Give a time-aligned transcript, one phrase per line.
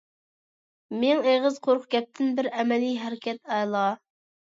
[1.01, 3.83] مىڭ ئېغىز قۇرۇق گەپتىن بىر ئەمەلىي ھەرىكەت ئەلا.